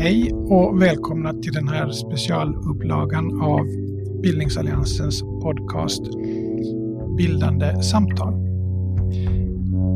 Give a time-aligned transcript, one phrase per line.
[0.00, 3.66] Hej och välkomna till den här specialupplagan av
[4.22, 6.02] Bildningsalliansens podcast
[7.16, 8.34] Bildande samtal.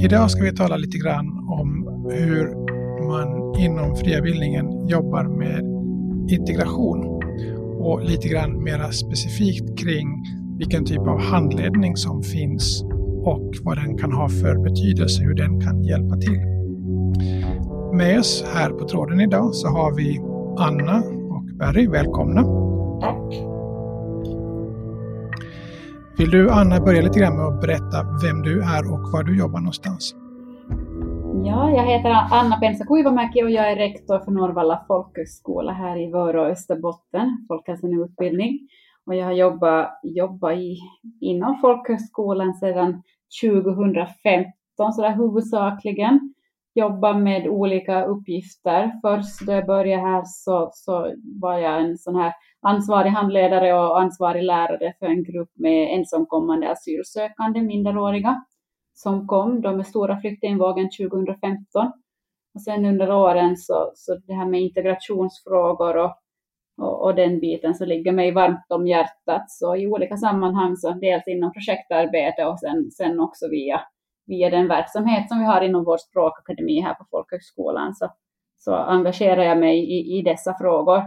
[0.05, 2.45] Idag ska vi tala lite grann om hur
[3.09, 5.61] man inom fria bildningen jobbar med
[6.33, 7.23] integration
[7.79, 10.25] och lite grann mera specifikt kring
[10.59, 12.83] vilken typ av handledning som finns
[13.25, 16.52] och vad den kan ha för betydelse, hur den kan hjälpa till.
[17.93, 20.19] Med oss här på tråden idag så har vi
[20.59, 20.99] Anna
[21.35, 21.89] och Barry.
[21.89, 22.43] Välkomna!
[23.01, 23.35] Tack!
[26.19, 29.39] Vill du Anna börja lite grann med att berätta vem du är och var du
[29.39, 30.15] jobbar någonstans?
[31.45, 36.11] Ja, jag heter Anna Pensa Kuivamäki och jag är rektor för Norrvalla folkhögskola här i
[36.13, 38.69] Vörå, Österbotten, folkhälsan och utbildning.
[39.07, 40.79] Och jag har jobbat, jobbat i,
[41.21, 43.03] inom folkhögskolan sedan
[43.43, 46.35] 2015, så där huvudsakligen
[46.75, 48.93] jobba med olika uppgifter.
[49.03, 52.33] Först då jag började här så, så var jag en sån här
[52.67, 58.45] ansvarig handledare och ansvarig lärare för en grupp med ensamkommande asylsökande minderåriga
[58.95, 61.93] som kom då med stora flyktingvågen 2015.
[62.55, 66.13] Och sen under åren så, så det här med integrationsfrågor och,
[66.83, 69.51] och, och, den biten så ligger mig varmt om hjärtat.
[69.51, 73.81] Så i olika sammanhang, så dels inom projektarbete och sen, sen också via,
[74.27, 78.13] via den verksamhet som vi har inom vår språkakademi här på folkhögskolan, så,
[78.59, 81.03] så engagerar jag mig i, i dessa frågor.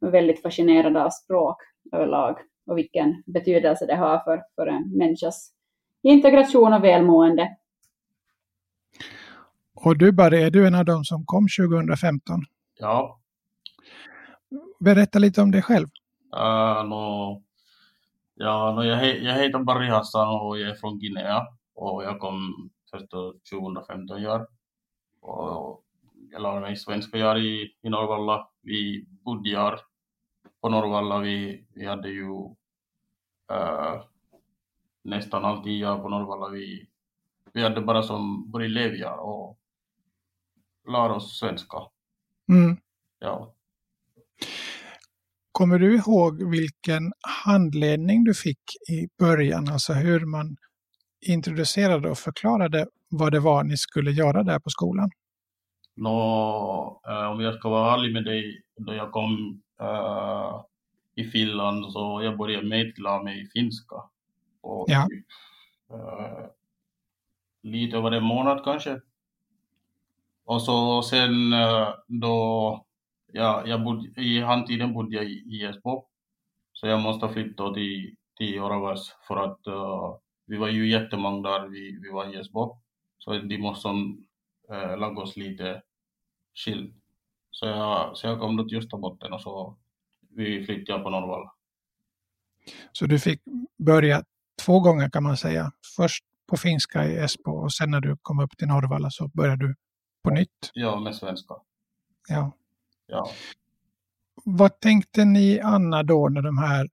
[0.00, 1.56] Jag är väldigt fascinerad av språk
[1.92, 5.52] överlag och vilken betydelse det har för, för en människas
[6.02, 7.56] integration och välmående.
[9.74, 12.40] Och du Barry, är du en av dem som kom 2015?
[12.78, 13.20] Ja.
[14.80, 15.86] Berätta lite om dig själv.
[16.36, 17.42] Uh, no,
[18.34, 21.46] ja, no, jag, he, jag heter Barry Hassan och jag är från Guinea
[21.76, 23.10] och jag kom först
[23.50, 24.46] 2015 år.
[25.20, 25.84] Och
[26.30, 28.48] jag lärde mig svenska år i, i Norrvalla.
[28.62, 29.80] Vi bodde här
[30.60, 31.18] på Norrvalla.
[31.18, 32.30] Vi, vi hade ju
[33.52, 34.02] uh,
[35.06, 36.88] nästan alltid jag på Norrvalla, vi,
[37.52, 38.68] vi hade bara som både
[39.20, 39.58] och
[40.88, 41.78] lär oss svenska.
[42.48, 42.76] Mm.
[43.18, 43.54] Ja.
[45.52, 47.12] Kommer du ihåg vilken
[47.44, 50.56] handledning du fick i början, alltså hur man
[51.28, 55.10] introducerade och förklarade vad det var ni skulle göra där på skolan?
[55.94, 60.60] Nå, äh, om jag ska vara ärlig med dig, då jag kom äh,
[61.14, 63.96] i Finland så jag började med att lära mig finska.
[64.60, 65.06] Och ja.
[65.10, 65.26] typ,
[65.92, 66.46] uh,
[67.62, 69.00] lite över en månad kanske.
[70.44, 72.84] Och så sen uh, då,
[73.32, 76.06] ja, jag bodde, i handtiden bodde jag i, Esbo.
[76.72, 81.68] Så jag måste flytta till, till Oravas för att uh, vi var ju jättemånga där
[81.68, 82.78] vi, vi var i Esbo.
[83.18, 85.82] Så de måste uh, laga oss lite
[86.54, 86.94] skild.
[87.50, 89.76] Så jag, så jag kom då till Österbotten och så
[90.30, 91.52] vi flyttade på Norrvalla.
[92.92, 93.42] Så du fick
[93.78, 94.24] börja
[94.64, 95.72] två gånger kan man säga.
[95.96, 99.66] Först på finska i Esbo och sen när du kom upp till Norrvalla så började
[99.66, 99.74] du
[100.22, 100.70] på nytt.
[100.72, 101.54] Ja, med svenska.
[102.28, 102.52] Ja.
[103.06, 103.30] ja.
[104.44, 106.88] Vad tänkte ni Anna då när de här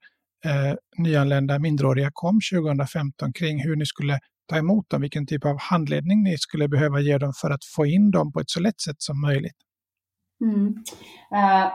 [0.45, 5.57] eh, nyanlända minderåriga kom 2015 kring hur ni skulle ta emot dem, vilken typ av
[5.59, 8.81] handledning ni skulle behöva ge dem för att få in dem på ett så lätt
[8.81, 9.57] sätt som möjligt?
[10.41, 10.67] Mm.
[11.33, 11.67] Uh,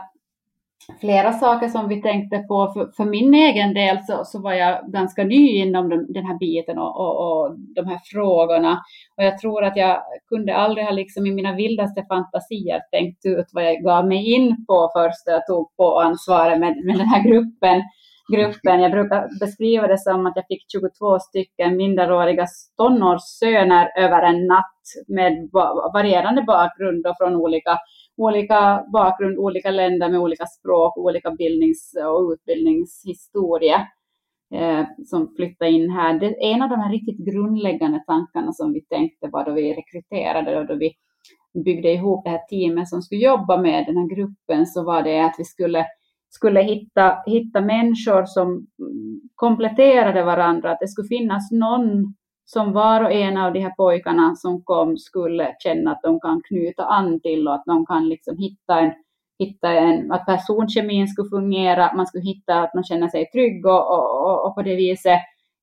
[0.99, 2.71] flera saker som vi tänkte på.
[2.73, 6.37] För, för min egen del så, så, var jag ganska ny inom den, den här
[6.37, 8.81] biten och, och, och, de här frågorna.
[9.17, 13.45] Och jag tror att jag kunde aldrig ha liksom i mina vildaste fantasier tänkt ut
[13.53, 17.23] vad jag gav mig in på först jag tog på ansvaret med, med den här
[17.23, 17.81] gruppen
[18.35, 18.81] gruppen.
[18.81, 22.45] Jag brukar beskriva det som att jag fick 22 stycken minderåriga
[22.77, 25.49] tonårssöner över en natt med
[25.93, 27.77] varierande bakgrund och från olika
[28.17, 33.87] olika bakgrund, olika länder med olika språk, olika bildnings och utbildningshistoria
[34.55, 36.19] eh, som flyttade in här.
[36.19, 39.73] Det är en av de här riktigt grundläggande tankarna som vi tänkte var då vi
[39.73, 40.91] rekryterade och då vi
[41.65, 45.19] byggde ihop det här teamet som skulle jobba med den här gruppen så var det
[45.19, 45.85] att vi skulle
[46.29, 52.13] skulle hitta, hitta människor som mm, kompletterade varandra, att det skulle finnas någon
[52.45, 56.41] som var och en av de här pojkarna som kom skulle känna att de kan
[56.47, 58.91] knyta an till och att de kan liksom hitta en,
[59.39, 63.91] hitta en att personkemin skulle fungera, man skulle hitta att man känner sig trygg och,
[63.93, 65.19] och, och på det viset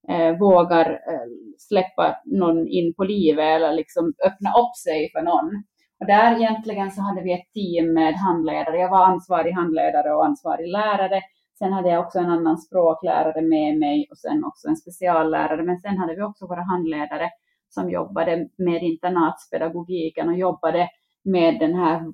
[0.08, 1.28] eh, vågar eh,
[1.58, 5.64] släppa någon in på livet eller liksom öppna upp sig för någon.
[6.00, 8.76] Och där egentligen så hade vi ett team med handledare.
[8.78, 11.20] Jag var ansvarig handledare och ansvarig lärare
[11.58, 15.62] Sen hade jag också en annan språklärare med mig och sen också en speciallärare.
[15.62, 17.30] Men sen hade vi också våra handledare
[17.68, 20.88] som jobbade med internatspedagogiken och jobbade
[21.24, 22.12] med den här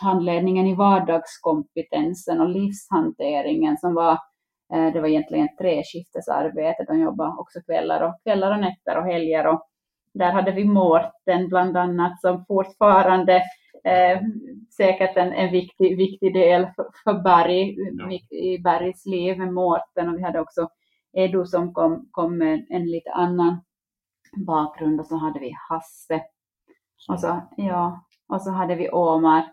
[0.00, 4.12] handledningen i vardagskompetensen och livshanteringen som var,
[4.74, 9.46] eh, det var egentligen treskiftesarbete, de jobbade också kvällar och, kvällar och nätter och helger
[9.46, 9.62] och
[10.14, 13.36] där hade vi Mårten bland annat som fortfarande
[13.84, 14.20] eh,
[14.76, 18.36] säkert en, en viktig, viktig del för, för Barry, ja.
[18.36, 20.68] i Barrys liv med Mårten och vi hade också
[21.12, 23.60] Edu som kom, kom med en lite annan
[24.46, 26.22] bakgrund och så hade vi Hasse.
[27.08, 29.44] Och så, ja, och så hade vi Omar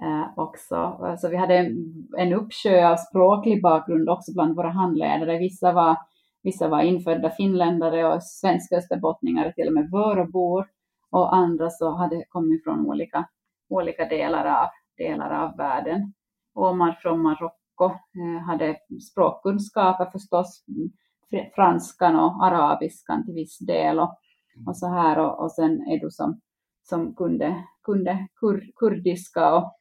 [0.00, 0.98] eh, också.
[1.18, 5.38] Så vi hade en, en uppsjö av språklig bakgrund också bland våra handledare.
[5.38, 5.96] Vissa var,
[6.42, 10.66] vissa var infödda finländare och svenska österbottningar, till och med Vörobor.
[11.10, 13.28] Och andra så hade kommit från olika,
[13.68, 16.12] olika delar, av, delar av världen.
[16.54, 18.76] Omar från Marocko eh, hade
[19.10, 20.64] språkkunskaper förstås,
[21.54, 24.18] franskan och arabiskan till viss del och,
[24.66, 26.40] och så här och, och sen är du som
[26.90, 29.72] som kunde, kunde kur, kurdiska och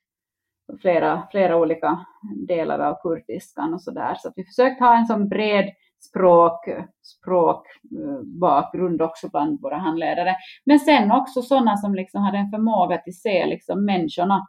[0.82, 2.06] flera, flera olika
[2.48, 4.16] delar av kurdiskan och så där.
[4.16, 6.60] Så vi försökte ha en sån bred språk,
[7.02, 10.36] språkbakgrund också bland våra handledare.
[10.66, 14.48] Men sen också sådana som liksom hade en förmåga att se liksom människorna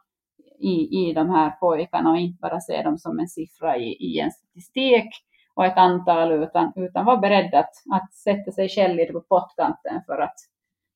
[0.59, 4.19] i, i de här pojkarna och inte bara se dem som en siffra i, i
[4.19, 5.09] en statistik
[5.55, 10.01] och ett antal utan, utan var beredd att, att sätta sig själv lite på pottkanten
[10.05, 10.35] för att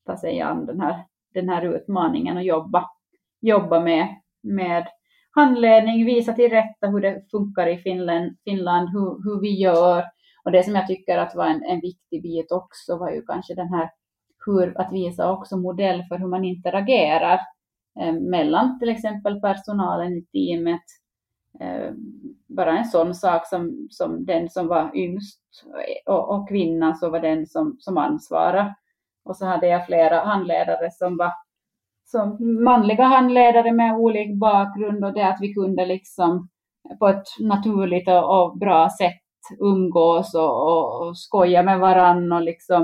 [0.05, 1.05] ta sig an den här
[1.35, 2.89] den här utmaningen och jobba,
[3.41, 4.07] jobba med,
[4.43, 4.87] med
[5.31, 10.03] handledning, visa till rätta hur det funkar i Finland, Finland hur, hur vi gör.
[10.45, 13.55] Och det som jag tycker att var en, en viktig bit också var ju kanske
[13.55, 13.89] den här
[14.45, 17.39] hur, att visa också modell för hur man interagerar
[17.99, 20.83] eh, mellan till exempel personalen i teamet.
[21.59, 21.91] Eh,
[22.47, 25.41] bara en sån sak som, som den som var yngst
[26.05, 28.75] och, och kvinna så var den som, som ansvarade
[29.25, 31.31] och så hade jag flera handledare som var
[32.05, 36.49] som manliga handledare med olika bakgrund och det att vi kunde liksom
[36.99, 39.24] på ett naturligt och, och bra sätt
[39.59, 42.83] umgås och, och, och skoja med varann och liksom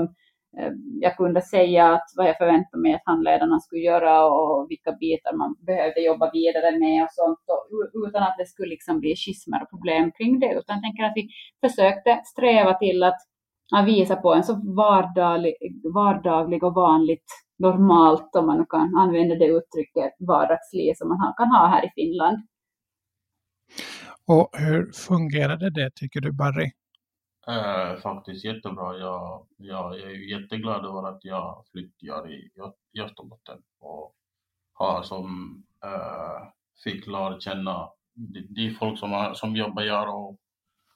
[0.58, 4.92] eh, jag kunde säga att vad jag förväntade mig att handledarna skulle göra och vilka
[4.92, 9.16] bitar man behövde jobba vidare med och sånt och, utan att det skulle liksom bli
[9.16, 11.28] schismer och problem kring det utan jag tänker att vi
[11.68, 13.18] försökte sträva till att
[13.74, 15.54] att visa på en så vardaglig,
[15.94, 17.24] vardaglig och vanligt
[17.58, 21.90] normalt, om man nu kan använda det uttrycket, vardagsliv som man kan ha här i
[21.94, 22.38] Finland.
[24.26, 26.72] Och hur fungerade det tycker du Barry?
[27.46, 28.98] Eh, faktiskt jättebra.
[28.98, 32.50] Jag, jag, jag är jätteglad över att jag flyttar i,
[33.00, 34.14] Österbotten och
[34.72, 36.48] har som eh,
[36.84, 40.38] fick lära känna de, de folk som, har, som jobbar här och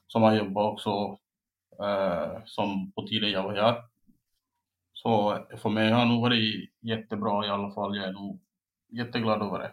[0.06, 1.19] som har jobbat också
[1.84, 3.82] eh, som på tiden jag var här.
[4.93, 7.96] Så för mig har det nog varit jättebra i alla fall.
[7.96, 8.40] Jag är nog
[8.88, 9.73] jätteglad över det.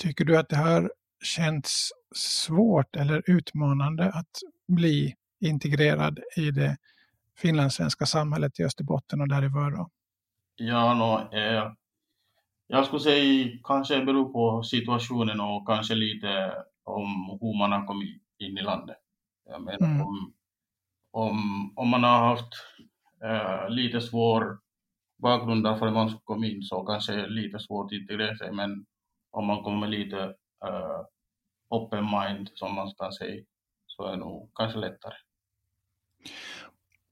[0.00, 0.92] Tycker du att det har
[1.22, 6.76] känts svårt eller utmanande att bli integrerad i det
[7.36, 9.90] finlandssvenska samhället i Österbotten och där i Vörå?
[10.56, 11.72] Ja, no, eh,
[12.66, 16.52] jag skulle säga kanske det beror på situationen och kanske lite
[16.84, 18.96] om hur man har kommit in i landet.
[19.48, 20.00] Jag menar mm.
[20.00, 20.32] om,
[21.10, 22.52] om, om man har haft
[23.24, 24.58] äh, lite svår
[25.18, 28.86] bakgrund därför man kom in så kanske det är lite svårt att integrera sig men
[29.30, 30.16] om man kommer lite
[30.66, 31.04] uh,
[31.68, 33.44] open mind som man ska säga
[33.86, 35.14] så är det nog kanske lättare.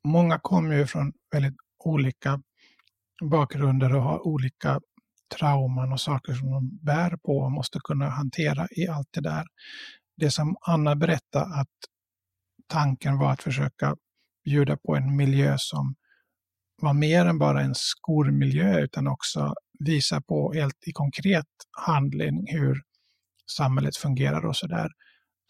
[0.05, 2.43] Många kommer ju från väldigt olika
[3.23, 4.81] bakgrunder och har olika
[5.39, 9.47] trauman och saker som de bär på och måste kunna hantera i allt det där.
[10.17, 11.69] Det som Anna berättade att
[12.67, 13.97] tanken var att försöka
[14.45, 15.95] bjuda på en miljö som
[16.83, 21.47] var mer än bara en skolmiljö utan också visa på helt i konkret
[21.87, 22.83] handling hur
[23.51, 24.91] samhället fungerar och sådär.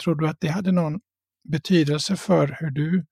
[0.05, 1.01] Tror du att det hade någon
[1.49, 3.07] betydelse för hur du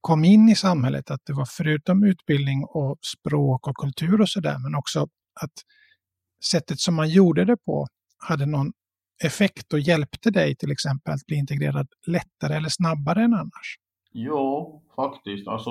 [0.00, 1.10] kom in i samhället?
[1.10, 5.00] Att det var förutom utbildning och språk och kultur och sådär, men också
[5.40, 5.52] att
[6.50, 7.86] sättet som man gjorde det på
[8.18, 8.72] hade någon
[9.24, 13.78] effekt och hjälpte dig till exempel att bli integrerad lättare eller snabbare än annars?
[14.12, 15.48] Jo, faktiskt.
[15.48, 15.70] Alltså,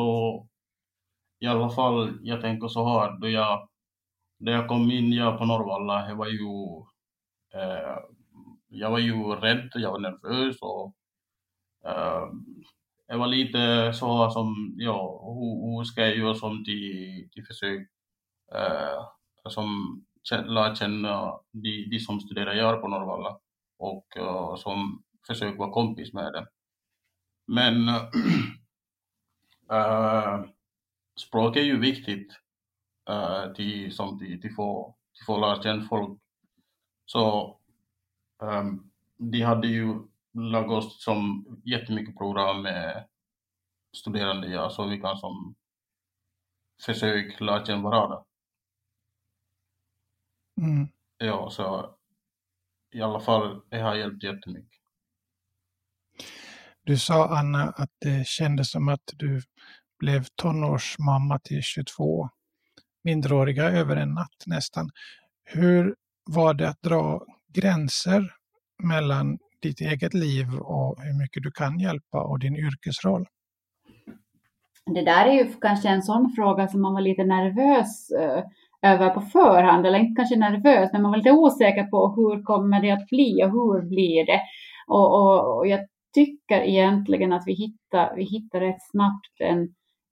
[1.40, 3.70] I alla fall, jag tänker så här, då jag,
[4.42, 6.78] när jag kom in jag på Norrvalla, jag var ju,
[7.54, 7.98] eh,
[8.68, 10.96] jag var ju rädd, jag var nervös och
[11.86, 12.24] eh,
[13.08, 17.88] jag var lite så som, ja, hur, hur ska jag göra som de, de försök
[18.56, 19.06] eh,
[19.50, 23.40] som lär känna de, de som studerar jag på Norrvalla
[23.78, 26.46] och uh, som försöker vara kompis med dem.
[27.48, 27.88] Men
[29.72, 30.46] eh, uh,
[31.20, 32.41] språk är ju viktigt
[33.12, 36.20] uh, till, som till, till, få, till få lära folk.
[37.06, 37.58] Så
[38.42, 40.00] um, de hade ju
[40.34, 43.08] lagat oss som jättemycket program med
[43.98, 45.56] studerande, ja, så vi kan som
[46.86, 48.24] försök lära känna varandra.
[50.62, 50.88] Mm.
[51.18, 51.96] Ja, så
[52.92, 54.82] i alla fall, det har hjälpt jättemycket.
[56.84, 59.42] Du sa Anna att det kändes som att du
[60.00, 62.30] blev tonårsmamma till 22
[63.04, 64.90] mindreåriga över en natt nästan.
[65.46, 68.22] Hur var det att dra gränser
[68.84, 73.26] mellan ditt eget liv och hur mycket du kan hjälpa och din yrkesroll?
[74.86, 78.44] Det där är ju kanske en sån fråga som man var lite nervös eh,
[78.82, 82.82] över på förhand, eller inte kanske nervös, men man var lite osäker på hur kommer
[82.82, 84.42] det att bli och hur blir det?
[84.88, 85.80] Och, och, och jag
[86.14, 89.64] tycker egentligen att vi hittar, vi hittar rätt snabbt en,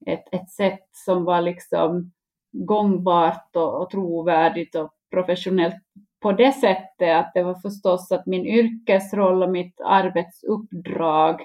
[0.06, 2.12] ett, ett sätt som var liksom
[2.52, 5.76] gångbart och, och trovärdigt och professionellt
[6.22, 11.42] på det sättet att det var förstås att min yrkesroll och mitt arbetsuppdrag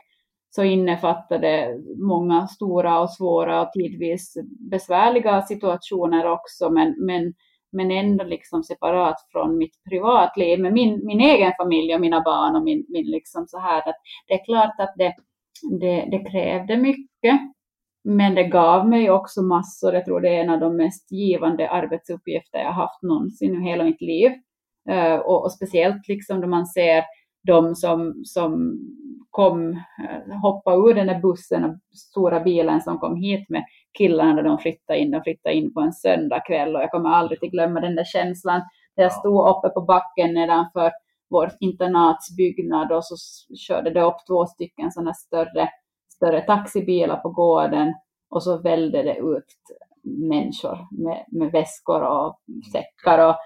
[0.50, 4.36] så innefattade många stora och svåra och tidvis
[4.70, 7.34] besvärliga situationer också, men, men,
[7.72, 12.56] men ändå liksom separat från mitt privatliv med min, min egen familj och mina barn
[12.56, 13.96] och min, min liksom så här att
[14.28, 15.14] det är klart att det,
[15.80, 17.40] det, det krävde mycket,
[18.04, 19.94] men det gav mig också massor.
[19.94, 23.84] Jag tror det är en av de mest givande arbetsuppgifter jag haft någonsin i hela
[23.84, 24.32] mitt liv.
[24.90, 27.04] Uh, och, och, speciellt liksom då man ser
[27.46, 28.78] de som, som
[29.30, 33.64] kom, uh, hoppa ur den där bussen och stora bilen som kom hit med
[33.98, 35.10] killarna när de flyttade in.
[35.10, 38.62] De flyttade in på en söndagkväll och jag kommer aldrig att glömma den där känslan.
[38.94, 40.90] Jag stod uppe på backen nedanför
[41.30, 43.16] vår internatsbyggnad och så
[43.56, 45.68] körde det upp två stycken sådana större,
[46.16, 47.94] större taxibilar på gården
[48.30, 49.54] och så välde det ut
[50.02, 52.38] människor med, med väskor och
[52.72, 53.36] säckar och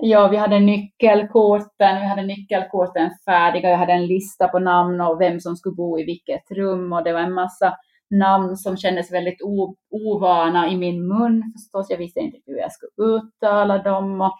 [0.00, 5.20] Ja, vi hade nyckelkorten, vi hade nyckelkorten färdiga, jag hade en lista på namn och
[5.20, 7.74] vem som skulle bo i vilket rum och det var en massa
[8.10, 9.38] namn som kändes väldigt
[9.90, 11.90] ovana i min mun förstås.
[11.90, 14.32] Jag visste inte hur jag skulle uttala dem och,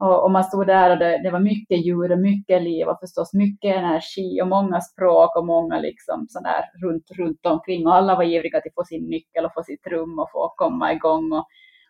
[0.00, 3.00] och, och man stod där och det, det, var mycket djur och mycket liv och
[3.00, 7.86] förstås mycket energi och många språk och många liksom sådär runt, runt omkring.
[7.86, 10.92] Och alla var ivriga att få sin nyckel och få sitt rum och få komma
[10.92, 11.46] igång och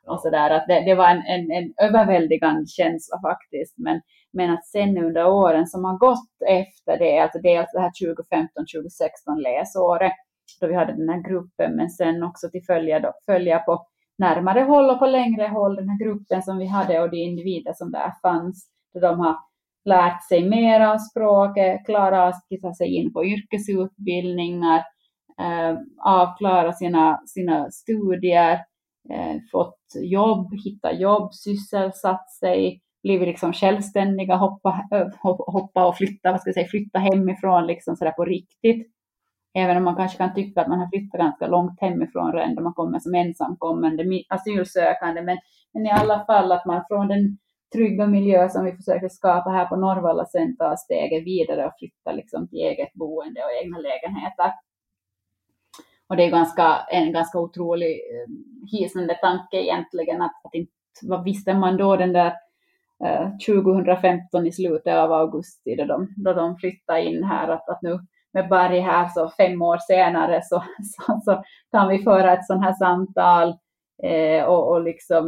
[0.07, 3.79] och så där, att det, det var en, en, en överväldigande känsla faktiskt.
[3.79, 4.01] Men,
[4.33, 9.41] men att sen under åren som har gått efter det, alltså dels det här 2015-2016
[9.43, 10.13] läsåret,
[10.61, 13.87] då vi hade den här gruppen, men sen också till följa, då, följa på
[14.21, 17.73] närmare håll och på längre håll den här gruppen som vi hade och de individer
[17.73, 19.37] som där fanns, där de har
[19.85, 24.83] lärt sig mer av språket, klarat att skissa sig in på yrkesutbildningar,
[25.41, 28.53] eh, avklara sina, sina studier,
[29.11, 35.07] eh, fått jobb, hittat jobb, sysselsatt sig, blivit liksom självständiga, hoppa, eh,
[35.47, 38.87] hoppa och flytta, vad ska jag säga, flytta hemifrån liksom sådär på riktigt.
[39.55, 42.63] Även om man kanske kan tycka att man har flyttat ganska långt hemifrån redan då
[42.63, 45.23] man kommer som ensamkommande asylsökande.
[45.23, 45.39] Men,
[45.73, 47.39] men i alla fall att man från den
[47.73, 52.13] trygga miljö som vi försöker skapa här på Norrvalla sen tar steget vidare och flyttar
[52.13, 54.53] liksom till eget boende och egna lägenheter.
[56.09, 58.33] Och det är ganska, en ganska otrolig eh,
[58.73, 62.33] hisnande tanke egentligen att, att inte, vad visste man då den där
[63.05, 67.83] eh, 2015 i slutet av augusti då de, då de flyttade in här att, att
[67.83, 67.99] nu
[68.33, 72.65] med Barry här så fem år senare så, så, så kan vi föra ett sånt
[72.65, 73.49] här samtal
[74.03, 75.25] eh, och, och liksom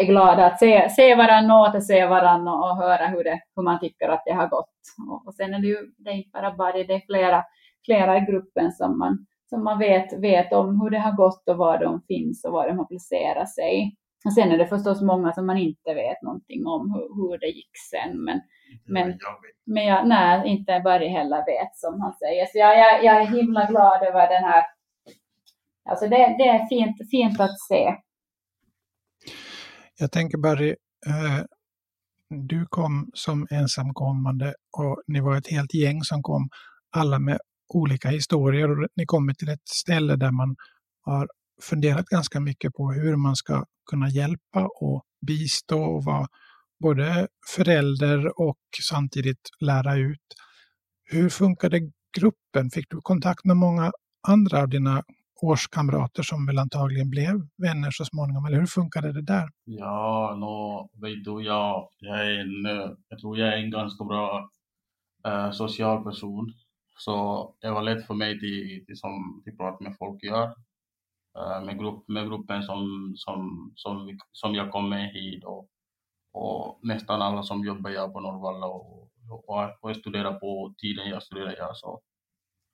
[0.00, 3.80] är glada att se, se varandra, återse varandra och, och höra hur, det, hur man
[3.80, 4.74] tycker att det har gått.
[5.10, 7.44] Och, och sen är det ju det är inte bara Barry, det är flera,
[7.84, 11.56] flera i gruppen som man som man vet, vet om hur det har gått och
[11.56, 13.96] var de finns och var de har placerat sig.
[14.24, 17.46] Och sen är det förstås många som man inte vet någonting om hur, hur det
[17.46, 18.24] gick sen.
[18.24, 18.40] Men,
[18.84, 19.18] men,
[19.66, 22.46] men jag, nej, inte Barry heller vet som han säger.
[22.46, 24.64] Så jag, jag, jag är himla glad över den här.
[25.90, 27.94] Alltså det, det är fint, fint att se.
[29.98, 30.68] Jag tänker Barry,
[31.06, 31.44] eh,
[32.28, 36.48] du kom som ensamkommande och ni var ett helt gäng som kom,
[36.96, 37.38] alla med
[37.74, 40.56] olika historier och ni kommer till ett ställe där man
[41.00, 41.28] har
[41.62, 46.26] funderat ganska mycket på hur man ska kunna hjälpa och bistå och vara
[46.80, 48.58] både förälder och
[48.90, 50.26] samtidigt lära ut.
[51.04, 51.80] Hur funkade
[52.18, 52.70] gruppen?
[52.70, 53.92] Fick du kontakt med många
[54.28, 55.02] andra av dina
[55.42, 58.44] årskamrater som väl antagligen blev vänner så småningom?
[58.46, 59.48] Eller hur funkade det där?
[59.64, 64.50] Ja, no, vet du, jag, jag, är en, jag tror jag är en ganska bra
[65.26, 66.52] äh, social person.
[66.98, 68.32] Så det var lätt för mig
[68.90, 70.54] att som, prata med folk gör.
[71.38, 75.68] Eh, med, grupp, med gruppen som, som, som, som jag kom med hit och,
[76.32, 81.08] och nästan alla som jobbar jag på Norrvalla och, och, och jag studerar på tiden
[81.08, 82.00] jag studerar jag så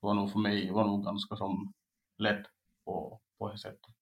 [0.01, 1.73] det var nog för mig var nog ganska som
[2.19, 2.47] lätt
[2.85, 3.95] på, på det sättet.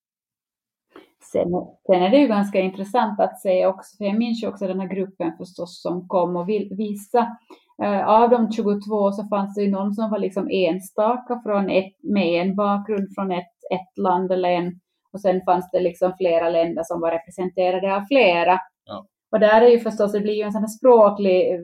[1.33, 1.49] Sen,
[1.87, 4.81] sen, är det ju ganska intressant att se också, för jag minns ju också den
[4.81, 7.37] här gruppen förstås som kom och vill, vissa
[7.83, 11.93] eh, av de 22 så fanns det ju någon som var liksom enstaka från ett,
[12.03, 14.73] med en bakgrund från ett, ett land eller en,
[15.13, 18.59] och sen fanns det liksom flera länder som var representerade av flera.
[18.85, 19.07] Ja.
[19.33, 21.61] Och där är ju förstås, det blir ju en sån här språklig eh,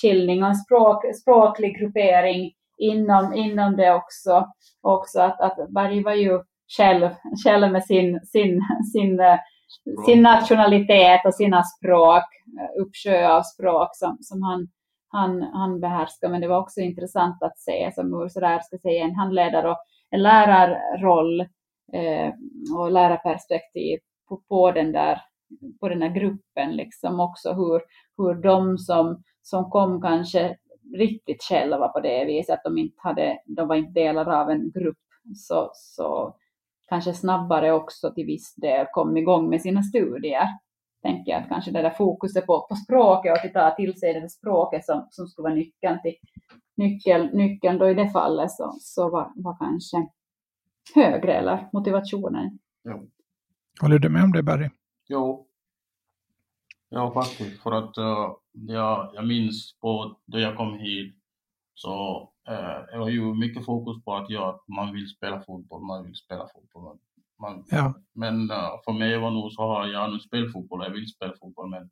[0.00, 4.46] skiljning och en språk, språklig gruppering inom, inom det också.
[4.82, 6.40] Också att, att Berg var ju
[6.76, 7.08] själv,
[7.44, 8.60] själv med sin, sin,
[8.92, 9.38] sin, eh,
[10.06, 12.24] sin nationalitet och sina språk,
[12.60, 14.68] eh, uppsjö av språk som, som han,
[15.08, 16.28] han, han behärskar.
[16.28, 19.78] Men det var också intressant att se som ur sådär, ska säga, en handledare och
[20.10, 21.40] en lärarroll
[21.92, 22.32] eh,
[22.78, 23.98] och lärarperspektiv
[24.28, 25.20] på, på, den där,
[25.80, 27.82] på den där gruppen, liksom också hur,
[28.16, 30.56] hur de som, som kom kanske
[30.94, 34.70] riktigt själva på det viset, att de inte hade, de var inte delar av en
[34.70, 34.98] grupp,
[35.36, 36.36] så, så
[36.88, 40.48] kanske snabbare också till viss del kom igång med sina studier.
[41.02, 44.14] Tänker jag att kanske det där fokuset på, på språket och att ta till sig
[44.14, 46.14] det där språket som, som skulle vara nyckeln till
[46.76, 50.08] nyckel, nyckeln då i det fallet så, så var, var kanske
[50.94, 52.58] högre eller motivationen.
[52.84, 53.10] Jo.
[53.80, 54.70] Håller du med om det Barry?
[55.08, 55.46] Jo.
[56.88, 57.62] Ja, faktiskt.
[57.62, 61.14] För att uh, jag, jag minns på då jag kom hit
[61.74, 66.04] så uh, det var ju mycket fokus på att ja, man vill spela fotboll, man
[66.04, 66.98] vill spela fotboll.
[67.38, 67.94] Man, ja.
[68.12, 71.32] Men uh, för mig var nog så har jag nu spelat fotboll, jag vill spela
[71.40, 71.90] fotboll men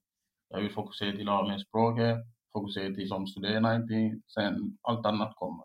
[0.48, 2.18] jag vill fokusera till att med språket,
[2.54, 5.64] fokusera till som studera någonting, sen allt annat kommer.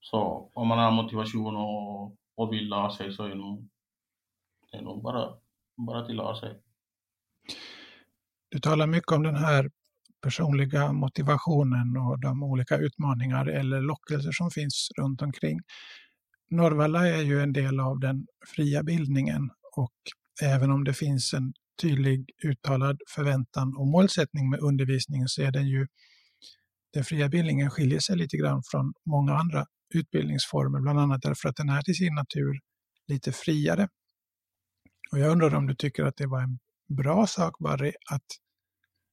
[0.00, 3.68] Så om man har motivation och, och vill lära sig så är det nog,
[4.70, 5.34] det är nog bara,
[5.76, 6.60] bara till att lära sig.
[8.48, 9.70] Du talar mycket om den här
[10.22, 15.60] personliga motivationen och de olika utmaningar eller lockelser som finns runt omkring.
[16.50, 19.94] Norrvalla är ju en del av den fria bildningen och
[20.42, 25.68] även om det finns en tydlig uttalad förväntan och målsättning med undervisningen så är den
[25.68, 25.86] ju
[26.92, 31.56] den fria bildningen skiljer sig lite grann från många andra utbildningsformer, bland annat därför att
[31.56, 32.60] den är till sin natur
[33.08, 33.88] lite friare.
[35.12, 36.58] Och jag undrar om du tycker att det var en
[36.88, 38.26] bra sak, Barry, att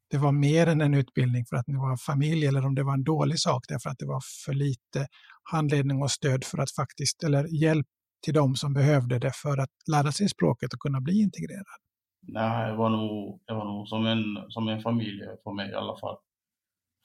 [0.09, 2.93] det var mer än en utbildning för att ni var familj eller om det var
[2.93, 5.07] en dålig sak därför att det var för lite
[5.51, 7.87] handledning och stöd för att faktiskt, eller hjälp
[8.23, 11.82] till dem som behövde det för att lära sig språket och kunna bli integrerad?
[12.27, 15.75] Nej, det var nog, det var nog som, en, som en familj för mig i
[15.75, 16.17] alla fall.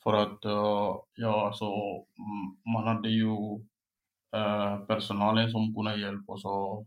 [0.03, 3.31] För att uh, ja, så, mm, man hade ju
[4.37, 6.87] uh, personalen som kunde hjälpa oss och,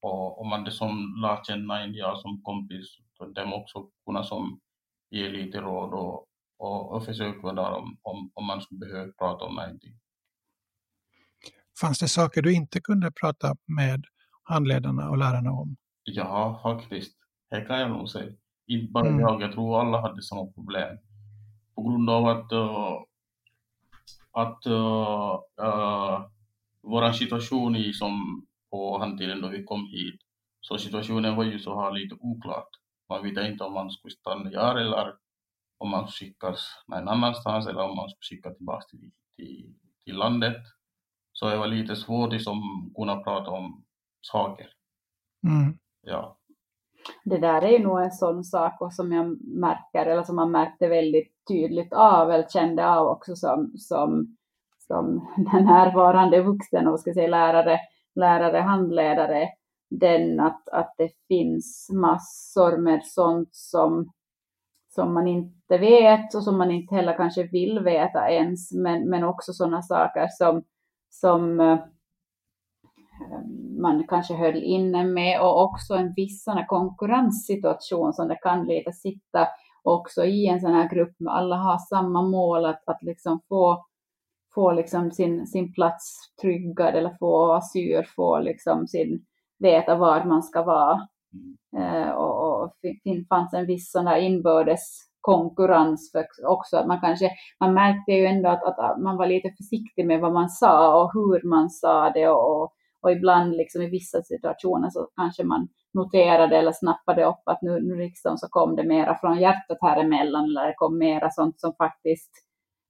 [0.00, 4.60] och, och man hade som lärt känna jag som kompis, för dem också kunna som
[5.10, 6.26] ge lite råd och,
[6.58, 9.98] och, och försöka vara där om, om, om man skulle behöva prata om någonting.
[11.80, 14.04] Fanns det saker du inte kunde prata med
[14.42, 15.76] handledarna och lärarna om?
[16.04, 17.25] Ja, faktiskt.
[17.50, 18.32] Det kan jag nog säga.
[18.66, 19.20] Inte bara mm.
[19.20, 20.98] jag, jag tror alla hade samma problem.
[21.74, 23.02] På grund av att, uh,
[24.30, 26.26] att uh, uh,
[26.82, 30.20] vår situation i, som på handtiden då vi kom hit,
[30.60, 32.68] så situationen var ju så här lite oklart.
[33.08, 35.14] Man vet inte om man skulle stanna här eller
[35.78, 40.16] om man skulle skickas någon annanstans eller om man skulle skickas tillbaka till, till, till
[40.16, 40.62] landet.
[41.32, 43.84] Så det var lite svårt att liksom, kunna prata om
[44.20, 44.66] saker.
[45.46, 45.78] Mm.
[46.00, 46.38] Ja.
[47.24, 50.50] Det där är ju nog en sån sak och som jag märker, eller som man
[50.50, 54.36] märkte väldigt tydligt av, eller kände av också som, som,
[54.78, 57.80] som den närvarande vuxen, och ska säga lärare,
[58.14, 59.48] lärare, handledare,
[59.90, 64.12] den att, att det finns massor med sånt som,
[64.88, 69.24] som man inte vet och som man inte heller kanske vill veta ens, men, men
[69.24, 70.62] också sådana saker som,
[71.10, 71.78] som eh,
[73.80, 78.92] man kanske höll inne med och också en viss sån konkurrenssituation som det kan lite
[78.92, 79.48] sitta
[79.82, 83.86] också i en sån här grupp med alla har samma mål att, att liksom få,
[84.54, 89.24] få liksom sin, sin plats tryggad eller få asyl, få liksom sin,
[89.58, 91.08] veta var man ska vara.
[91.78, 96.76] Eh, och, och det fanns en viss sån där inbördes konkurrens för också.
[96.76, 100.32] Att man, kanske, man märkte ju ändå att, att, man var lite försiktig med vad
[100.32, 105.08] man sa och hur man sa det och, och ibland liksom i vissa situationer så
[105.16, 109.40] kanske man noterade eller snappade upp att nu, nu liksom så kom det mera från
[109.40, 112.30] hjärtat här emellan eller det kom mera sånt som faktiskt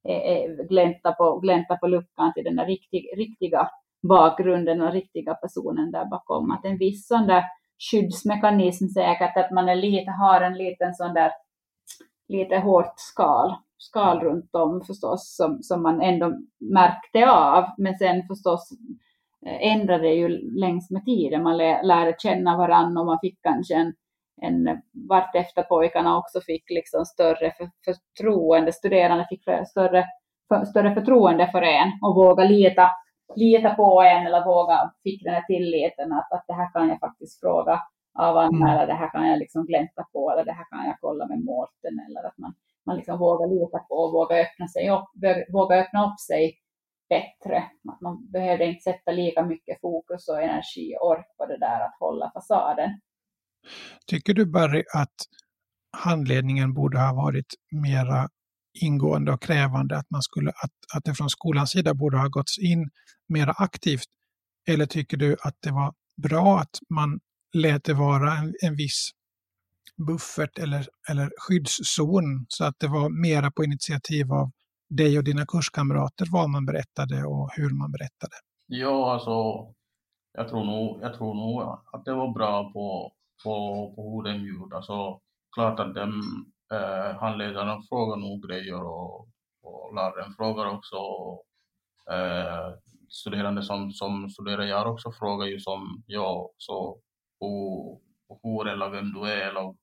[0.09, 3.69] eh, eh, glänta, på, glänta på luckan till den där riktig, riktiga
[4.07, 6.51] bakgrunden och riktiga personen där bakom.
[6.51, 7.43] Att en viss sån där
[7.91, 11.31] skyddsmekanism säkert, att man är lite, har en liten sån där
[12.27, 17.65] lite hårt skal, skal runt om förstås som, som man ändå märkte av.
[17.77, 18.69] Men sen förstås
[19.47, 20.27] ändrade det ju
[20.59, 21.43] längs med tiden.
[21.43, 23.93] Man lärde känna varandra och man fick kanske en,
[24.41, 30.05] en vartefter pojkarna också fick liksom större för, förtroende, studerande fick större,
[30.47, 32.89] för, större förtroende för en och våga lita,
[33.35, 36.99] lita på en eller våga, fick den här tilliten att, att det här kan jag
[36.99, 37.81] faktiskt fråga
[38.19, 38.67] av Anna mm.
[38.67, 41.45] eller det här kan jag liksom glänta på eller det här kan jag kolla med
[41.45, 42.53] Mårten eller att man,
[42.85, 45.09] man liksom vågar lita på och vågar öppna, sig upp,
[45.53, 46.57] vågar öppna upp sig
[47.09, 47.57] bättre.
[47.93, 51.79] Att man behövde inte sätta lika mycket fokus och energi och ork på det där
[51.85, 52.99] att hålla fasaden.
[54.07, 55.15] Tycker du Barry att
[55.97, 58.29] handledningen borde ha varit mera
[58.81, 62.51] ingående och krävande, att, man skulle, att, att det från skolans sida borde ha gått
[62.61, 62.89] in
[63.27, 64.07] mera aktivt?
[64.69, 67.19] Eller tycker du att det var bra att man
[67.53, 69.11] lät det vara en, en viss
[70.07, 74.51] buffert eller, eller skyddszon så att det var mera på initiativ av
[74.89, 78.35] dig och dina kurskamrater vad man berättade och hur man berättade?
[78.67, 79.67] Ja, alltså
[80.33, 83.53] jag tror nog, jag tror nog att det var bra på, på,
[83.95, 84.75] på hur den gjorde.
[84.75, 85.19] Alltså,
[85.55, 86.13] klart att den,
[86.73, 89.27] eh, handledaren frågar nog grejer och,
[89.63, 90.97] och läraren frågar också.
[92.11, 92.73] Eh,
[93.09, 96.49] studerande som, som studerar jag också frågar ju som jag.
[96.57, 96.99] Så
[98.43, 99.75] hur eller vem du är eller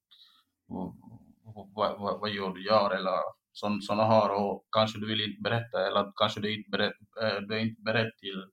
[1.74, 3.20] vad, vad, vad gör du gör eller
[3.54, 7.54] sådana här och kanske du vill inte berätta eller kanske du inte berett, eh, du
[7.54, 8.46] är inte beredd till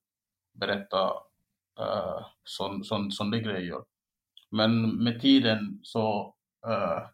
[0.54, 1.14] berätta
[1.80, 2.18] eh,
[2.60, 3.84] äh, sådana grejer.
[4.50, 6.36] Men med tiden så
[6.68, 7.08] uh,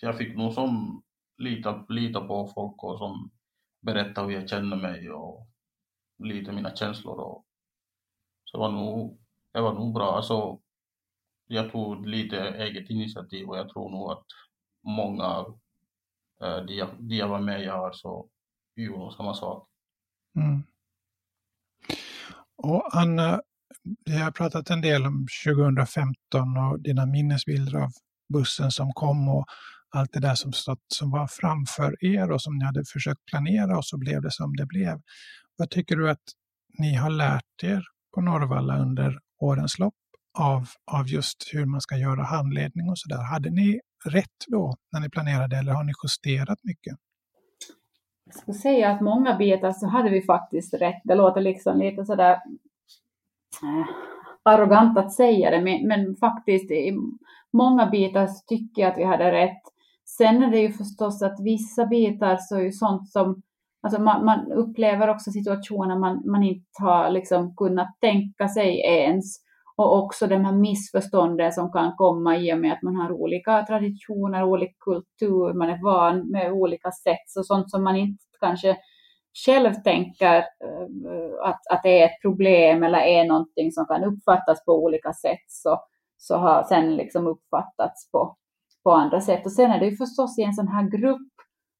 [0.00, 1.02] jag fick nog som
[1.38, 3.30] lita, lita på folk och som
[3.80, 5.48] berättar hur jag känner mig och
[6.18, 7.44] lite mina känslor och
[8.44, 9.20] så var nog,
[9.52, 10.16] det var nog bra.
[10.16, 10.58] Alltså,
[11.46, 14.26] jag tog lite eget initiativ och jag tror nog att
[14.82, 15.44] många
[16.42, 18.28] Eh, det jag, det jag var med och gör så
[18.76, 19.68] gjorde samma sak.
[20.36, 20.62] Mm.
[22.56, 23.40] Och Anna,
[24.04, 27.90] vi har pratat en del om 2015 och dina minnesbilder av
[28.32, 29.44] bussen som kom och
[29.90, 33.76] allt det där som, stått, som var framför er och som ni hade försökt planera
[33.76, 35.00] och så blev det som det blev.
[35.56, 36.22] Vad tycker du att
[36.78, 39.94] ni har lärt er på Norrvalla under årens lopp?
[40.38, 43.22] av, av just hur man ska göra handledning och så där.
[43.22, 46.96] Hade ni rätt då när ni planerade eller har ni justerat mycket?
[48.24, 51.00] Jag skulle säga att många bitar så hade vi faktiskt rätt.
[51.04, 52.32] Det låter liksom lite sådär
[53.62, 53.86] äh,
[54.42, 56.92] arrogant att säga det, men, men, faktiskt i
[57.52, 59.62] många bitar så tycker jag att vi hade rätt.
[60.04, 63.42] Sen är det ju förstås att vissa bitar så är ju sånt som
[63.84, 69.36] Alltså man, man upplever också situationer man, man inte har liksom kunnat tänka sig ens.
[69.76, 73.66] Och också de här missförstånden som kan komma i och med att man har olika
[73.66, 78.76] traditioner, olika kultur, man är van med olika sätt, och sånt som man inte kanske
[79.46, 84.64] själv tänker eh, att, att det är ett problem eller är någonting som kan uppfattas
[84.64, 85.80] på olika sätt, så,
[86.16, 88.36] så har sen liksom uppfattats på,
[88.84, 89.46] på andra sätt.
[89.46, 91.32] Och sen är det ju förstås i en sån här grupp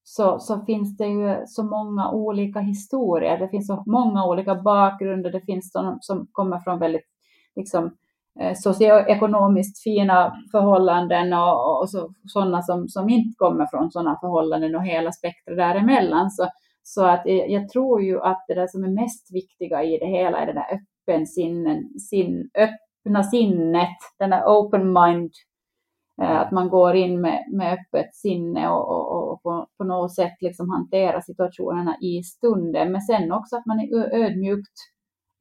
[0.04, 3.38] så, så finns det ju så många olika historier.
[3.38, 5.32] Det finns så många olika bakgrunder.
[5.32, 7.11] Det finns de som kommer från väldigt
[7.56, 7.96] liksom,
[8.40, 14.74] eh, socioekonomiskt fina förhållanden och, och så, sådana som, som inte kommer från sådana förhållanden
[14.74, 16.30] och hela spektrat däremellan.
[16.30, 16.48] Så,
[16.82, 20.38] så att jag tror ju att det där som är mest viktiga i det hela
[20.38, 25.30] är det där öppen sinnen, sin, öppna sinnet, den där open mind,
[26.22, 30.14] eh, att man går in med, med öppet sinne och, och, och på, på, något
[30.14, 32.92] sätt liksom hanterar situationerna i stunden.
[32.92, 34.76] Men sen också att man är ödmjukt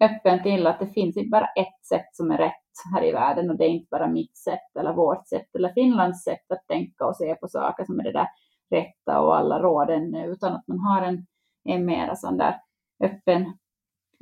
[0.02, 2.54] öppen till att det finns inte bara ett sätt som är rätt
[2.94, 6.24] här i världen och det är inte bara mitt sätt eller vårt sätt eller Finlands
[6.24, 8.28] sätt att tänka och se på saker som är det där
[8.70, 11.26] rätta och alla råden utan att man har en,
[11.64, 12.60] en mera sån där
[13.04, 13.54] öppen,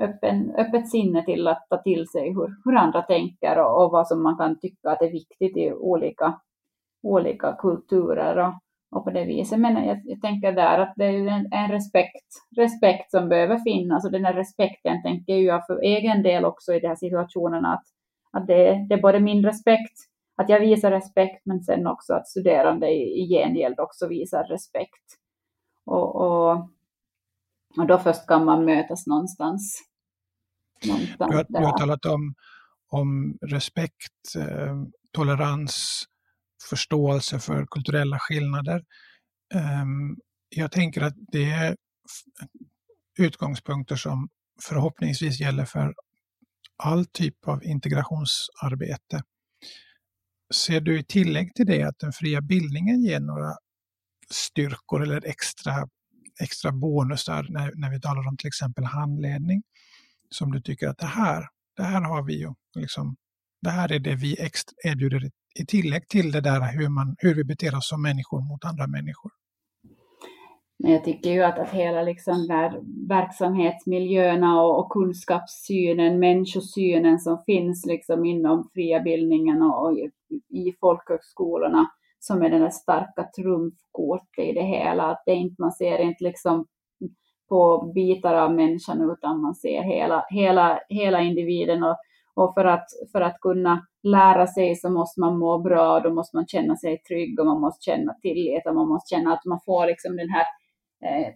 [0.02, 4.08] öppen, öppet sinne till att ta till sig hur, hur andra tänker och, och vad
[4.08, 6.40] som man kan tycka att är viktigt i olika,
[7.04, 8.54] olika kulturer och,
[8.92, 9.60] och på det viset.
[9.60, 14.06] Men jag, jag tänker där att det är en, en, respekt, respekt som behöver finnas
[14.06, 17.84] och den här respekten tänker jag för egen del också i de här situationerna att,
[18.32, 19.98] att det, det är både min respekt,
[20.36, 25.04] att jag visar respekt men sen också att studerande i, i gengäld också visar respekt.
[25.86, 26.70] Och, och,
[27.78, 29.82] och då först kan man mötas någonstans.
[30.88, 32.34] någonstans du, har, du har talat om,
[32.90, 34.76] om respekt, eh,
[35.12, 36.04] tolerans,
[36.70, 38.84] förståelse för kulturella skillnader.
[39.54, 40.18] Ehm,
[40.50, 41.76] jag tänker att det är
[43.20, 44.30] utgångspunkter som
[44.64, 45.94] förhoppningsvis gäller för
[46.84, 49.24] all typ av integrationsarbete.
[50.54, 53.54] Ser du i tillägg till det att den fria bildningen ger några
[54.30, 55.88] styrkor eller extra,
[56.42, 59.64] extra bonusar när, när vi talar om till exempel handledning?
[60.30, 63.16] Som du tycker att det här, det här har vi ju, liksom,
[63.62, 64.50] det här är det vi
[64.84, 68.66] erbjuder i tillägg till det där hur, man, hur vi beter oss som människor mot
[68.66, 69.32] andra människor.
[70.84, 77.44] Men jag tycker ju att, att hela liksom där verksamhetsmiljöerna och, och kunskapssynen, människosynen som
[77.46, 80.12] finns liksom inom fria bildningen och, och i,
[80.50, 81.88] i folkhögskolorna
[82.20, 85.12] som är den där starka trumfkortet i det hela.
[85.12, 86.66] Att det inte, man ser inte liksom
[87.50, 91.98] på bitar av människan utan man ser hela, hela, hela individen och
[92.40, 96.38] och för att, för att kunna lära sig så måste man må bra, då måste
[96.38, 99.60] man känna sig trygg och man måste känna tillit och man måste känna att man
[99.66, 100.46] får liksom den här,
[101.06, 101.28] eh,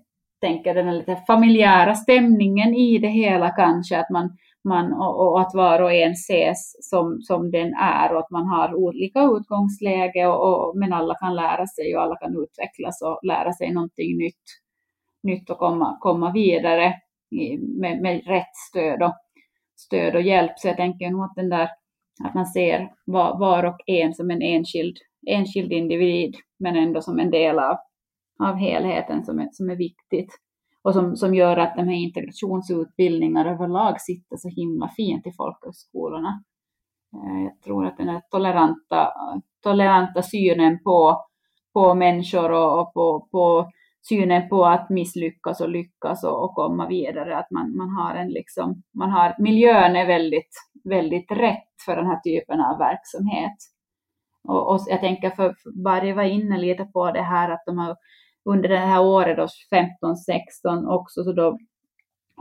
[0.41, 5.41] tänker den här lite familjära stämningen i det hela kanske, att man, man och, och,
[5.41, 10.27] att var och en ses som, som den är och att man har olika utgångsläge
[10.27, 14.17] och, och, men alla kan lära sig och alla kan utvecklas och lära sig någonting
[14.17, 14.45] nytt,
[15.23, 16.93] nytt och komma, komma vidare
[17.79, 19.03] med, med rätt stöd.
[19.03, 19.13] Och,
[19.75, 20.51] stöd och hjälp.
[20.55, 21.69] Så jag tänker nog att den där
[22.23, 24.97] att man ser var, var och en som en enskild,
[25.27, 27.77] enskild individ, men ändå som en del av,
[28.39, 30.39] av helheten som är, som är viktigt.
[30.83, 36.43] Och som, som gör att de här integrationsutbildningarna överlag sitter så himla fint i folkhögskolorna.
[37.13, 39.13] Eh, jag tror att den här toleranta,
[39.63, 41.25] toleranta synen på,
[41.73, 43.69] på människor och, och på, på
[44.09, 47.37] synen på att misslyckas och lyckas och, och komma vidare.
[47.37, 52.05] Att man, man har en liksom, man har, miljön är väldigt, väldigt rätt för den
[52.05, 53.57] här typen av verksamhet.
[54.47, 57.77] Och, och jag tänker, för, för Barry var inne lite på det här att de
[57.77, 57.95] har
[58.45, 59.47] under det här året, då,
[60.65, 61.57] 15-16 också, så då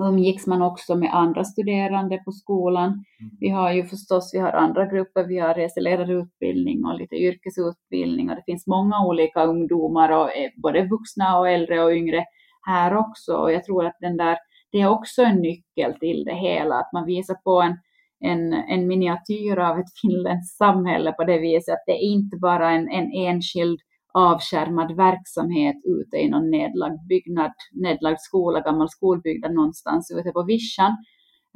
[0.01, 2.89] umgicks man också med andra studerande på skolan.
[2.89, 3.33] Mm.
[3.41, 8.37] Vi har ju förstås, vi har andra grupper, vi har reseledarutbildning och lite yrkesutbildning och
[8.37, 12.25] det finns många olika ungdomar, och eh, både vuxna och äldre och yngre
[12.67, 13.37] här också.
[13.37, 14.39] Och jag tror att den där,
[14.73, 17.77] det är också en nyckel till det hela, att man visar på en,
[18.21, 22.71] en, en miniatyr av ett finländskt samhälle på det viset att det är inte bara
[22.71, 23.81] en, en enskild
[24.15, 30.97] avskärmad verksamhet ute i någon nedlagd byggnad, nedlagd skola, gammal skolbyggnad någonstans ute på vischan,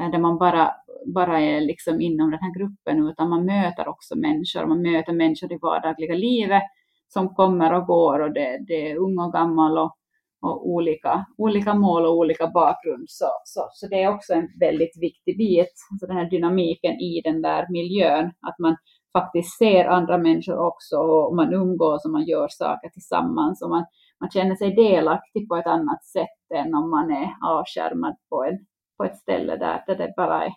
[0.01, 0.71] eh, där man bara,
[1.15, 5.53] bara är liksom inom den här gruppen, utan man möter också människor, man möter människor
[5.53, 6.63] i vardagliga livet
[7.09, 9.97] som kommer och går och det, det är ung och gammal och,
[10.43, 13.05] och olika, olika mål och olika bakgrund.
[13.09, 17.21] Så, så, så det är också en väldigt viktig bit, alltså den här dynamiken i
[17.25, 18.77] den där miljön, att man
[19.17, 23.85] faktiskt ser andra människor också och man umgås och man gör saker tillsammans och man,
[24.21, 28.67] man känner sig delaktig på ett annat sätt än om man är avskärmad på, en,
[28.97, 30.53] på ett ställe där, där det bara är,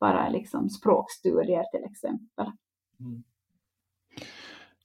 [0.00, 2.46] bara är liksom språkstudier till exempel.
[3.00, 3.24] Mm.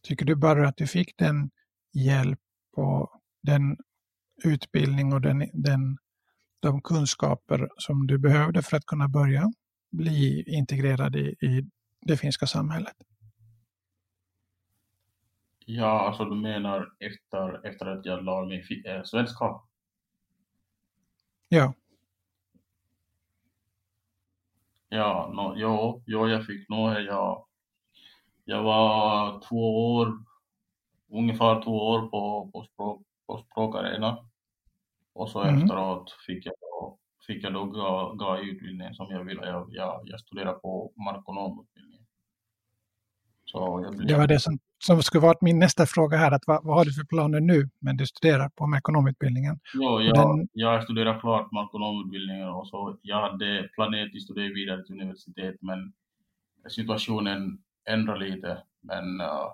[0.03, 1.49] Tycker du bara att du fick den
[1.93, 2.39] hjälp
[2.77, 3.09] och
[3.43, 3.77] den
[4.43, 5.97] utbildning och den, den,
[6.59, 9.51] de kunskaper som du behövde för att kunna börja
[9.91, 11.69] bli integrerad i, i
[12.01, 12.95] det finska samhället?
[15.65, 19.61] Ja, alltså du menar efter, efter att jag lade min äh, svenska?
[21.49, 21.73] Ja.
[24.89, 27.45] Ja, no, jo, jo, jag fick nog, jag,
[28.45, 30.23] jag var två år,
[31.09, 34.29] ungefär två år på, på, språk, på språkarena.
[35.13, 35.61] Och så mm.
[35.61, 36.53] efteråt fick jag
[37.33, 39.45] fick jag då gå, gå utbildningen som jag ville.
[39.45, 42.05] Jag, jag, jag studerade på markonomutbildningen.
[43.91, 44.07] Blev...
[44.07, 46.85] Det var det som, som skulle varit min nästa fråga här, att vad, vad har
[46.85, 47.69] du för planer nu?
[47.79, 49.59] Men du studerar på markonomutbildningen.
[49.73, 50.47] Jo, jag, Den...
[50.53, 55.93] jag studerar klart markonomutbildningen och så jag hade planerat att studera vidare till universitet men
[56.69, 57.57] situationen
[57.89, 58.63] ändrar lite.
[58.81, 59.47] Men uh,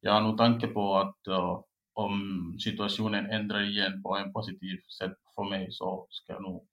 [0.00, 1.60] jag har nog tanke på att uh,
[1.92, 6.66] om situationen ändrar igen på en positiv sätt för mig så ska jag nog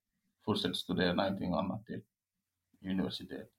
[0.46, 2.02] fortsätta studera någonting annat till
[2.86, 3.50] universitet.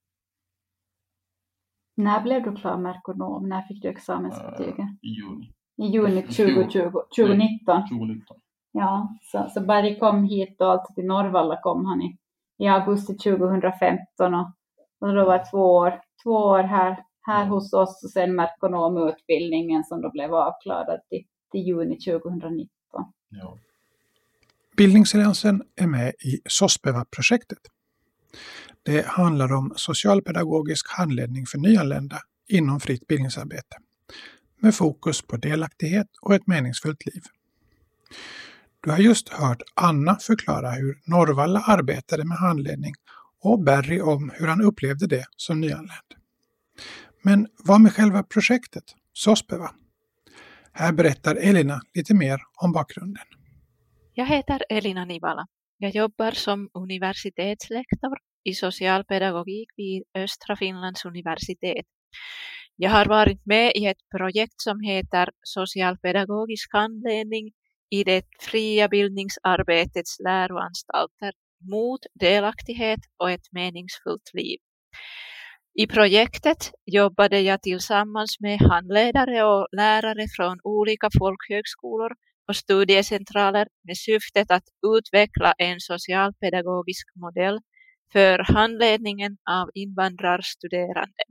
[1.96, 3.48] När blev du klar med ekonom?
[3.48, 4.78] När fick du examensbetyget?
[4.78, 5.52] Uh, I juni.
[5.76, 7.88] I juni 2020, 2019?
[7.88, 8.40] 2019.
[8.72, 12.18] Ja, så, så Barry kom hit och alltså till Norrvalla kom han i,
[12.58, 14.52] i augusti 2015 och,
[15.00, 18.50] och då var det två år, två år här, här hos oss och sen med
[18.56, 22.68] ekonomutbildningen som då blev avklarad till, till juni 2019.
[23.28, 23.58] Ja.
[24.76, 27.58] Bildningsalliansen är med i SOSPEVA-projektet.
[28.82, 33.76] Det handlar om socialpedagogisk handledning för nyanlända inom fritt bildningsarbete
[34.60, 37.22] med fokus på delaktighet och ett meningsfullt liv.
[38.80, 42.94] Du har just hört Anna förklara hur Norrvalla arbetade med handledning
[43.40, 46.14] och Barry om hur han upplevde det som nyanländ.
[47.22, 49.70] Men vad med själva projektet, SOSPEVA?
[50.72, 53.24] Här berättar Elina lite mer om bakgrunden.
[54.16, 55.46] Jag heter Elina Nivala.
[55.78, 61.86] Jag jobbar som universitetslektor i socialpedagogik vid Östra Finlands universitet.
[62.76, 67.52] Jag har varit med i ett projekt som heter Socialpedagogisk handledning
[67.90, 71.32] i det fria bildningsarbetets läroanstalter
[71.70, 74.58] mot delaktighet och ett meningsfullt liv.
[75.74, 82.12] I projektet jobbade jag tillsammans med handledare och lärare från olika folkhögskolor
[82.48, 84.64] och studiecentraler med syftet att
[84.98, 87.58] utveckla en socialpedagogisk modell
[88.12, 91.24] för handledningen av invandrarstuderande.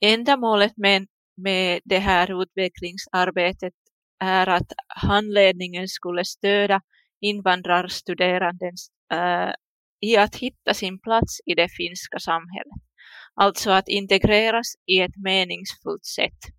[0.00, 3.74] Ändamålet med, med det här utvecklingsarbetet
[4.20, 6.80] är att handledningen skulle stödja
[7.20, 9.52] invandrarstuderandens äh,
[10.00, 12.82] i att hitta sin plats i det finska samhället.
[13.34, 16.57] Alltså att integreras i ett meningsfullt sätt.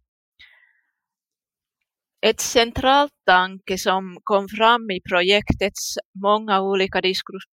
[2.22, 7.02] Ett centralt tanke som kom fram i projektets många olika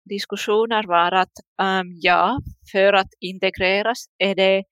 [0.05, 2.39] diskussioner var att um, ja,
[2.73, 4.65] för att integreras är det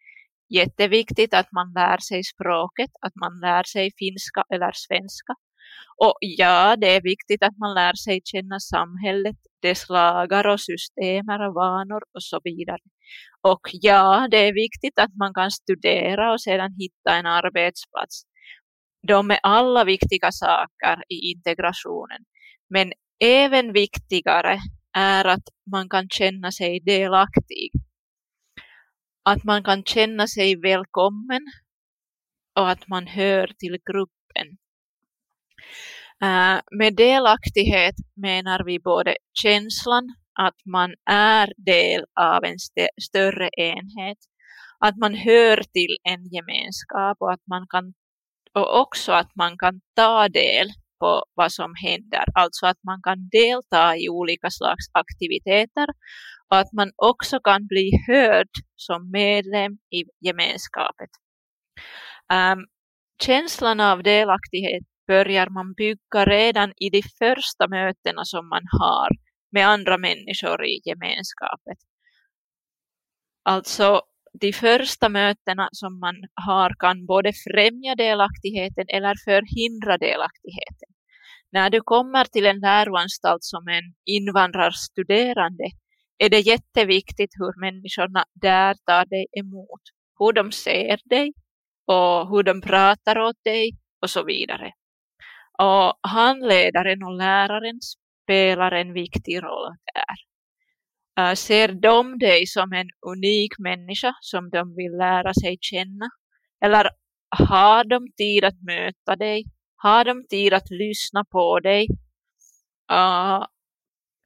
[0.54, 5.34] jätteviktigt att man lär sig språket, att man lär sig finska eller svenska.
[6.02, 11.28] Och ja, det är viktigt att man lär sig känna samhället, dess lagar och system
[11.28, 12.84] och vanor och så vidare.
[13.42, 18.24] Och ja, det är viktigt att man kan studera och sedan hitta en arbetsplats.
[19.06, 22.24] De är alla viktiga saker i integrationen.
[22.70, 24.58] Men även viktigare
[24.96, 27.70] är att man kan känna sig delaktig.
[29.24, 31.42] Att man kan känna sig välkommen
[32.58, 34.58] och att man hör till gruppen.
[36.22, 43.50] Eh, med delaktighet menar vi både känslan att man är del av en st större
[43.56, 44.18] enhet,
[44.78, 47.94] att man hör till en gemenskap och, att man kan,
[48.54, 50.68] och också att man kan ta del
[51.00, 52.24] på vad som händer.
[52.34, 55.86] Alltså att man kan delta i olika slags aktiviteter
[56.50, 61.10] och att man också kan bli hörd som medlem i gemenskapet.
[62.32, 62.66] Um,
[63.22, 69.08] känslan av delaktighet börjar man bygga redan i de första mötena som man har
[69.52, 71.78] med andra människor i gemenskapet.
[73.42, 74.02] Alltså
[74.40, 80.88] de första mötena som man har kan både främja delaktigheten eller förhindra delaktigheten.
[81.52, 85.64] När du kommer till en läroanstalt som en invandrarstuderande
[86.18, 89.82] är det jätteviktigt hur människorna där tar dig emot.
[90.18, 91.32] Hur de ser dig
[91.86, 93.70] och hur de pratar åt dig
[94.02, 94.72] och så vidare.
[95.58, 97.78] Och handledaren och läraren
[98.24, 100.33] spelar en viktig roll där.
[101.20, 106.10] Uh, ser de dig som en unik människa som de vill lära sig känna?
[106.64, 106.90] Eller
[107.30, 109.44] har de tid att möta dig?
[109.76, 111.86] Har de tid att lyssna på dig?
[112.92, 113.46] Uh,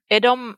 [0.09, 0.57] är de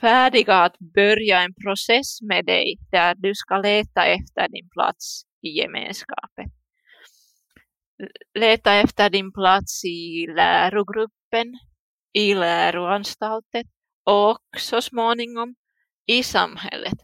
[0.00, 5.48] färdiga att börja en process med dig där du ska leta efter din plats i
[5.48, 6.50] gemenskapen?
[8.38, 11.58] leta efter din plats i lärogruppen,
[12.12, 13.64] i läroanstalten
[14.06, 15.54] och så småningom
[16.06, 16.98] i samhället.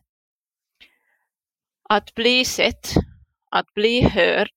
[1.88, 2.88] Att bli sett,
[3.50, 4.56] att bli hörd,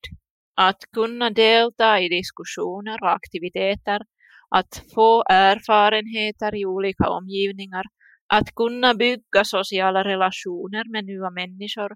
[0.55, 4.01] att kunna delta i diskussioner och aktiviteter,
[4.49, 7.83] att få erfarenheter i olika omgivningar,
[8.27, 11.91] att kunna bygga sociala relationer med nya människor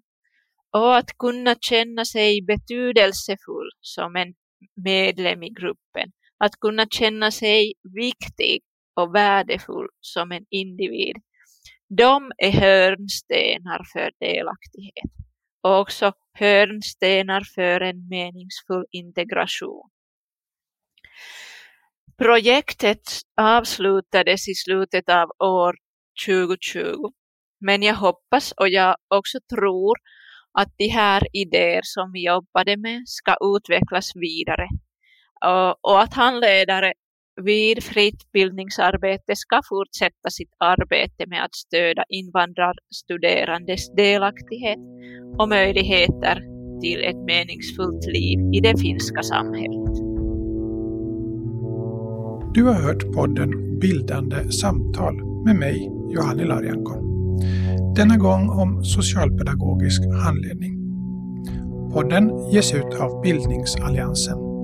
[0.71, 4.33] och att kunna känna sig betydelsefull som en
[4.83, 6.11] medlem i gruppen.
[6.37, 8.61] Att kunna känna sig viktig
[8.93, 11.15] och värdefull som en individ.
[11.97, 15.11] De är hörnstenar för delaktighet
[15.63, 19.89] och också hörnstenar för en meningsfull integration.
[22.17, 23.01] Projektet
[23.41, 25.75] avslutades i slutet av år
[26.27, 27.11] 2020
[27.59, 29.97] men jag hoppas och jag också tror
[30.59, 34.67] att de här idéer som vi jobbade med ska utvecklas vidare
[35.81, 36.93] och, att handledare
[37.43, 44.79] vid fritt bildningsarbete ska fortsätta sitt arbete med att stödja invandrarstuderandes delaktighet
[45.37, 46.35] och möjligheter
[46.81, 49.95] till ett meningsfullt liv i det finska samhället.
[52.53, 55.15] Du har hört podden Bildande samtal
[55.45, 57.09] med mig, Johanni Larjankon.
[57.95, 60.79] Denna gång om socialpedagogisk handledning.
[61.93, 64.58] Podden ges ut av Bildningsalliansen